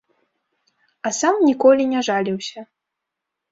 А 1.09 1.11
сам 1.19 1.35
ніколі 1.51 1.83
не 1.93 2.01
жаліўся. 2.11 2.67